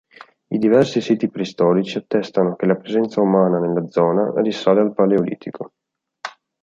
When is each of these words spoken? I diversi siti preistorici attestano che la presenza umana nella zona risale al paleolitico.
I 0.47 0.57
diversi 0.57 0.99
siti 0.99 1.29
preistorici 1.29 1.99
attestano 1.99 2.55
che 2.55 2.65
la 2.65 2.73
presenza 2.75 3.21
umana 3.21 3.59
nella 3.59 3.85
zona 3.87 4.33
risale 4.41 4.79
al 4.81 4.95
paleolitico. 4.95 5.73